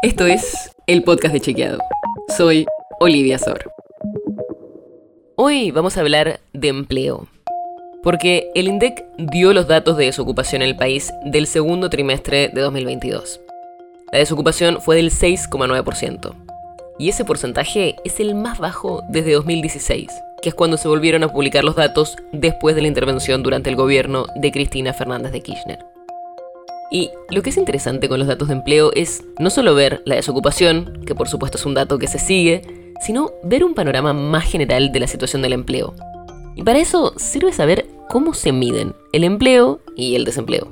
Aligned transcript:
Esto 0.00 0.26
es 0.26 0.70
el 0.86 1.02
podcast 1.02 1.34
de 1.34 1.40
Chequeado. 1.40 1.80
Soy 2.36 2.66
Olivia 3.00 3.36
Sor. 3.36 3.72
Hoy 5.34 5.72
vamos 5.72 5.96
a 5.96 6.02
hablar 6.02 6.38
de 6.52 6.68
empleo. 6.68 7.26
Porque 8.04 8.48
el 8.54 8.68
INDEC 8.68 9.04
dio 9.18 9.52
los 9.52 9.66
datos 9.66 9.96
de 9.96 10.04
desocupación 10.04 10.62
en 10.62 10.68
el 10.68 10.76
país 10.76 11.12
del 11.24 11.48
segundo 11.48 11.90
trimestre 11.90 12.48
de 12.48 12.60
2022. 12.60 13.40
La 14.12 14.20
desocupación 14.20 14.80
fue 14.80 14.94
del 14.94 15.10
6,9%. 15.10 16.32
Y 17.00 17.08
ese 17.08 17.24
porcentaje 17.24 17.96
es 18.04 18.20
el 18.20 18.36
más 18.36 18.60
bajo 18.60 19.02
desde 19.08 19.32
2016, 19.32 20.10
que 20.42 20.50
es 20.50 20.54
cuando 20.54 20.76
se 20.76 20.86
volvieron 20.86 21.24
a 21.24 21.32
publicar 21.32 21.64
los 21.64 21.74
datos 21.74 22.16
después 22.30 22.76
de 22.76 22.82
la 22.82 22.88
intervención 22.88 23.42
durante 23.42 23.68
el 23.68 23.74
gobierno 23.74 24.26
de 24.36 24.52
Cristina 24.52 24.92
Fernández 24.92 25.32
de 25.32 25.40
Kirchner. 25.40 25.97
Y 26.90 27.10
lo 27.30 27.42
que 27.42 27.50
es 27.50 27.56
interesante 27.56 28.08
con 28.08 28.18
los 28.18 28.28
datos 28.28 28.48
de 28.48 28.54
empleo 28.54 28.92
es 28.94 29.24
no 29.38 29.50
solo 29.50 29.74
ver 29.74 30.02
la 30.06 30.14
desocupación, 30.14 31.02
que 31.06 31.14
por 31.14 31.28
supuesto 31.28 31.58
es 31.58 31.66
un 31.66 31.74
dato 31.74 31.98
que 31.98 32.06
se 32.06 32.18
sigue, 32.18 32.94
sino 33.00 33.32
ver 33.42 33.64
un 33.64 33.74
panorama 33.74 34.12
más 34.12 34.44
general 34.44 34.90
de 34.90 35.00
la 35.00 35.06
situación 35.06 35.42
del 35.42 35.52
empleo. 35.52 35.94
Y 36.56 36.62
para 36.62 36.78
eso 36.78 37.12
sirve 37.16 37.52
saber 37.52 37.86
cómo 38.08 38.34
se 38.34 38.52
miden 38.52 38.94
el 39.12 39.24
empleo 39.24 39.80
y 39.96 40.16
el 40.16 40.24
desempleo. 40.24 40.66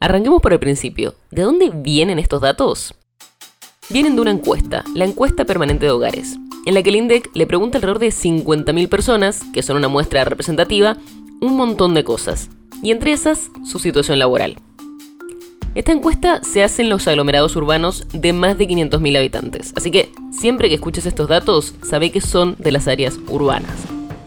Arranquemos 0.00 0.42
por 0.42 0.52
el 0.52 0.58
principio. 0.58 1.14
¿De 1.30 1.42
dónde 1.42 1.70
vienen 1.72 2.18
estos 2.18 2.40
datos? 2.40 2.94
Vienen 3.88 4.16
de 4.16 4.22
una 4.22 4.32
encuesta, 4.32 4.84
la 4.94 5.04
encuesta 5.04 5.44
permanente 5.44 5.86
de 5.86 5.92
hogares, 5.92 6.36
en 6.66 6.74
la 6.74 6.82
que 6.82 6.90
el 6.90 6.96
INDEC 6.96 7.30
le 7.34 7.46
pregunta 7.46 7.78
alrededor 7.78 8.00
de 8.00 8.08
50.000 8.08 8.88
personas, 8.88 9.42
que 9.52 9.62
son 9.62 9.76
una 9.76 9.88
muestra 9.88 10.24
representativa, 10.24 10.96
un 11.40 11.56
montón 11.56 11.94
de 11.94 12.04
cosas, 12.04 12.50
y 12.82 12.90
entre 12.90 13.12
esas 13.12 13.50
su 13.64 13.78
situación 13.78 14.18
laboral. 14.18 14.56
Esta 15.74 15.92
encuesta 15.92 16.42
se 16.42 16.62
hace 16.62 16.82
en 16.82 16.90
los 16.90 17.08
aglomerados 17.08 17.56
urbanos 17.56 18.06
de 18.12 18.34
más 18.34 18.58
de 18.58 18.68
500.000 18.68 19.16
habitantes, 19.16 19.72
así 19.74 19.90
que 19.90 20.12
siempre 20.30 20.68
que 20.68 20.74
escuches 20.74 21.06
estos 21.06 21.28
datos, 21.28 21.74
sabe 21.82 22.10
que 22.10 22.20
son 22.20 22.56
de 22.58 22.72
las 22.72 22.88
áreas 22.88 23.18
urbanas. 23.26 23.72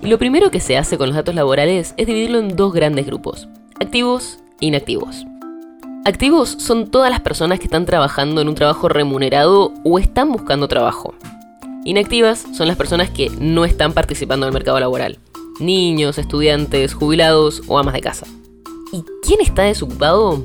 Y 0.02 0.08
lo 0.08 0.18
primero 0.18 0.50
que 0.50 0.60
se 0.60 0.76
hace 0.76 0.98
con 0.98 1.10
los 1.10 1.16
datos 1.16 1.36
laborales 1.36 1.94
es 1.98 2.08
dividirlo 2.08 2.40
en 2.40 2.56
dos 2.56 2.74
grandes 2.74 3.06
grupos, 3.06 3.48
activos 3.80 4.40
e 4.60 4.66
inactivos. 4.66 5.24
Activos 6.04 6.50
son 6.50 6.90
todas 6.90 7.12
las 7.12 7.22
personas 7.22 7.60
que 7.60 7.66
están 7.66 7.86
trabajando 7.86 8.42
en 8.42 8.50
un 8.50 8.56
trabajo 8.56 8.90
remunerado 8.90 9.72
o 9.84 10.00
están 10.00 10.32
buscando 10.32 10.68
trabajo. 10.68 11.14
Inactivas 11.84 12.44
son 12.54 12.68
las 12.68 12.78
personas 12.78 13.12
que 13.12 13.30
no 13.40 13.66
están 13.66 13.94
participando 13.94 14.48
en 14.48 14.50
el 14.50 14.54
mercado 14.54 14.80
laboral. 14.80 15.20
Niños, 15.60 16.18
estudiantes, 16.18 16.96
jubilados 16.96 17.62
o 17.68 17.78
amas 17.78 17.94
de 17.94 18.02
casa. 18.02 18.26
¿Y 18.92 19.04
quién 19.22 19.42
está 19.42 19.64
desocupado? 19.64 20.44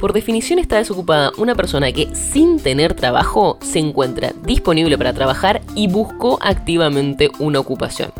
Por 0.00 0.14
definición 0.14 0.58
está 0.58 0.78
desocupada 0.78 1.30
una 1.36 1.54
persona 1.54 1.92
que 1.92 2.08
sin 2.14 2.58
tener 2.58 2.94
trabajo 2.94 3.58
se 3.60 3.80
encuentra 3.80 4.32
disponible 4.44 4.96
para 4.96 5.12
trabajar 5.12 5.60
y 5.74 5.88
buscó 5.88 6.38
activamente 6.40 7.30
una 7.38 7.60
ocupación. 7.60 8.10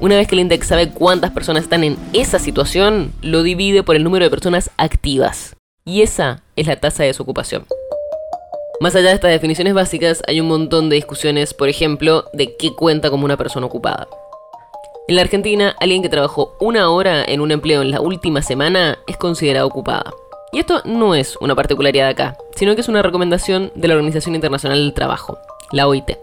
Una 0.00 0.16
vez 0.16 0.26
que 0.26 0.34
el 0.34 0.40
INDEX 0.40 0.66
sabe 0.66 0.90
cuántas 0.90 1.30
personas 1.30 1.62
están 1.62 1.84
en 1.84 1.96
esa 2.12 2.40
situación, 2.40 3.12
lo 3.22 3.44
divide 3.44 3.84
por 3.84 3.94
el 3.94 4.02
número 4.02 4.24
de 4.24 4.30
personas 4.30 4.70
activas. 4.78 5.54
Y 5.84 6.02
esa 6.02 6.42
es 6.56 6.66
la 6.66 6.76
tasa 6.76 7.04
de 7.04 7.08
desocupación. 7.10 7.66
Más 8.80 8.96
allá 8.96 9.10
de 9.10 9.14
estas 9.14 9.30
definiciones 9.30 9.74
básicas, 9.74 10.22
hay 10.26 10.40
un 10.40 10.48
montón 10.48 10.88
de 10.88 10.96
discusiones, 10.96 11.54
por 11.54 11.68
ejemplo, 11.68 12.24
de 12.32 12.56
qué 12.56 12.74
cuenta 12.74 13.10
como 13.10 13.26
una 13.26 13.36
persona 13.36 13.66
ocupada. 13.66 14.08
En 15.06 15.16
la 15.16 15.22
Argentina, 15.22 15.76
alguien 15.78 16.02
que 16.02 16.08
trabajó 16.08 16.56
una 16.60 16.90
hora 16.90 17.22
en 17.24 17.40
un 17.40 17.52
empleo 17.52 17.82
en 17.82 17.92
la 17.92 18.00
última 18.00 18.42
semana 18.42 18.98
es 19.06 19.16
considerado 19.16 19.68
ocupada. 19.68 20.12
Y 20.52 20.58
esto 20.58 20.82
no 20.84 21.14
es 21.14 21.36
una 21.40 21.54
particularidad 21.54 22.06
de 22.06 22.10
acá, 22.10 22.36
sino 22.56 22.74
que 22.74 22.80
es 22.80 22.88
una 22.88 23.02
recomendación 23.02 23.70
de 23.76 23.86
la 23.86 23.94
Organización 23.94 24.34
Internacional 24.34 24.78
del 24.78 24.94
Trabajo, 24.94 25.38
la 25.70 25.86
OIT. 25.86 26.18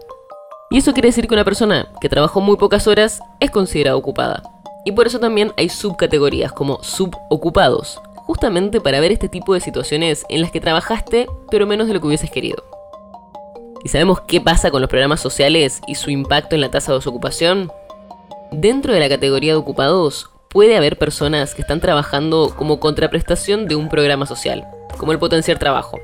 Y 0.70 0.76
eso 0.76 0.92
quiere 0.92 1.08
decir 1.08 1.26
que 1.26 1.34
una 1.34 1.44
persona 1.44 1.88
que 2.00 2.10
trabajó 2.10 2.42
muy 2.42 2.56
pocas 2.56 2.86
horas 2.86 3.20
es 3.40 3.50
considerada 3.50 3.96
ocupada. 3.96 4.42
Y 4.84 4.92
por 4.92 5.06
eso 5.06 5.18
también 5.18 5.52
hay 5.56 5.70
subcategorías 5.70 6.52
como 6.52 6.82
subocupados, 6.82 8.02
justamente 8.16 8.82
para 8.82 9.00
ver 9.00 9.12
este 9.12 9.30
tipo 9.30 9.54
de 9.54 9.60
situaciones 9.60 10.26
en 10.28 10.42
las 10.42 10.50
que 10.50 10.60
trabajaste 10.60 11.26
pero 11.50 11.66
menos 11.66 11.88
de 11.88 11.94
lo 11.94 12.00
que 12.00 12.08
hubieses 12.08 12.30
querido. 12.30 12.62
¿Y 13.82 13.88
sabemos 13.88 14.20
qué 14.22 14.42
pasa 14.42 14.70
con 14.70 14.82
los 14.82 14.90
programas 14.90 15.20
sociales 15.20 15.80
y 15.86 15.94
su 15.94 16.10
impacto 16.10 16.54
en 16.54 16.60
la 16.60 16.70
tasa 16.70 16.92
de 16.92 16.98
desocupación? 16.98 17.72
Dentro 18.50 18.92
de 18.92 19.00
la 19.00 19.08
categoría 19.08 19.52
de 19.52 19.58
ocupados, 19.58 20.30
puede 20.50 20.76
haber 20.76 20.96
personas 20.96 21.54
que 21.54 21.62
están 21.62 21.80
trabajando 21.80 22.54
como 22.56 22.80
contraprestación 22.80 23.66
de 23.68 23.76
un 23.76 23.88
programa 23.88 24.26
social, 24.26 24.66
como 24.96 25.12
el 25.12 25.18
potenciar 25.18 25.58
trabajo. 25.58 25.98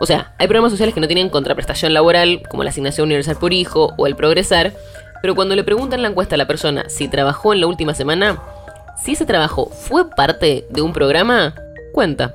O 0.00 0.06
sea, 0.06 0.34
hay 0.38 0.46
programas 0.46 0.72
sociales 0.72 0.94
que 0.94 1.00
no 1.00 1.08
tienen 1.08 1.30
contraprestación 1.30 1.92
laboral, 1.92 2.42
como 2.48 2.62
la 2.62 2.70
asignación 2.70 3.06
universal 3.06 3.36
por 3.36 3.52
hijo 3.52 3.94
o 3.96 4.06
el 4.06 4.14
progresar, 4.14 4.72
pero 5.20 5.34
cuando 5.34 5.56
le 5.56 5.64
preguntan 5.64 5.98
en 5.98 6.02
la 6.02 6.08
encuesta 6.10 6.36
a 6.36 6.38
la 6.38 6.46
persona 6.46 6.88
si 6.88 7.08
trabajó 7.08 7.52
en 7.52 7.60
la 7.60 7.66
última 7.66 7.94
semana, 7.94 8.40
si 9.02 9.12
ese 9.12 9.26
trabajo 9.26 9.66
fue 9.66 10.10
parte 10.10 10.66
de 10.70 10.82
un 10.82 10.92
programa, 10.92 11.54
cuenta. 11.92 12.34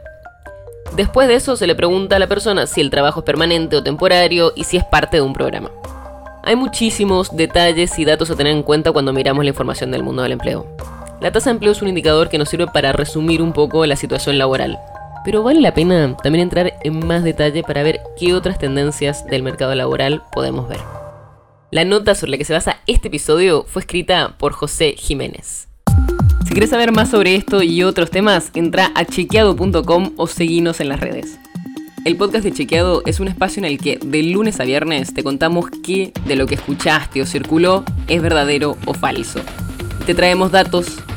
Después 0.95 1.27
de 1.27 1.35
eso 1.35 1.55
se 1.55 1.67
le 1.67 1.75
pregunta 1.75 2.17
a 2.17 2.19
la 2.19 2.27
persona 2.27 2.67
si 2.67 2.81
el 2.81 2.89
trabajo 2.89 3.21
es 3.21 3.25
permanente 3.25 3.77
o 3.77 3.83
temporario 3.83 4.51
y 4.55 4.65
si 4.65 4.77
es 4.77 4.83
parte 4.83 5.17
de 5.17 5.21
un 5.21 5.33
programa. 5.33 5.71
Hay 6.43 6.57
muchísimos 6.57 7.35
detalles 7.35 7.97
y 7.97 8.05
datos 8.05 8.29
a 8.29 8.35
tener 8.35 8.53
en 8.53 8.63
cuenta 8.63 8.91
cuando 8.91 9.13
miramos 9.13 9.45
la 9.45 9.49
información 9.49 9.91
del 9.91 10.03
mundo 10.03 10.23
del 10.23 10.33
empleo. 10.33 10.67
La 11.23 11.31
tasa 11.31 11.49
de 11.49 11.53
empleo 11.53 11.71
es 11.71 11.81
un 11.81 11.87
indicador 11.87 12.27
que 12.27 12.37
nos 12.37 12.49
sirve 12.49 12.67
para 12.67 12.91
resumir 12.91 13.41
un 13.41 13.53
poco 13.53 13.85
la 13.85 13.95
situación 13.95 14.37
laboral. 14.37 14.77
Pero 15.23 15.41
vale 15.41 15.61
la 15.61 15.73
pena 15.73 16.17
también 16.17 16.43
entrar 16.43 16.73
en 16.83 17.07
más 17.07 17.23
detalle 17.23 17.63
para 17.63 17.81
ver 17.81 18.01
qué 18.19 18.33
otras 18.33 18.59
tendencias 18.59 19.25
del 19.27 19.41
mercado 19.41 19.73
laboral 19.73 20.21
podemos 20.33 20.67
ver. 20.67 20.81
La 21.71 21.85
nota 21.85 22.13
sobre 22.13 22.31
la 22.31 22.37
que 22.37 22.43
se 22.43 22.51
basa 22.51 22.79
este 22.87 23.07
episodio 23.07 23.63
fue 23.65 23.79
escrita 23.83 24.35
por 24.37 24.51
José 24.51 24.95
Jiménez. 24.97 25.69
Si 26.45 26.51
quieres 26.51 26.71
saber 26.71 26.91
más 26.91 27.11
sobre 27.11 27.35
esto 27.35 27.63
y 27.63 27.83
otros 27.83 28.11
temas, 28.11 28.51
entra 28.53 28.91
a 28.93 29.05
chequeado.com 29.05 30.11
o 30.17 30.27
seguinos 30.27 30.81
en 30.81 30.89
las 30.89 30.99
redes. 30.99 31.39
El 32.03 32.17
podcast 32.17 32.43
de 32.43 32.51
Chequeado 32.51 33.01
es 33.05 33.21
un 33.21 33.29
espacio 33.29 33.61
en 33.61 33.65
el 33.65 33.77
que 33.77 33.97
de 33.97 34.23
lunes 34.23 34.59
a 34.59 34.65
viernes 34.65 35.13
te 35.13 35.23
contamos 35.23 35.67
qué 35.85 36.11
de 36.25 36.35
lo 36.35 36.47
que 36.47 36.55
escuchaste 36.55 37.21
o 37.21 37.25
circuló 37.25 37.85
es 38.09 38.21
verdadero 38.21 38.75
o 38.85 38.93
falso 38.93 39.39
te 40.05 40.13
traemos 40.13 40.51
datos 40.51 40.97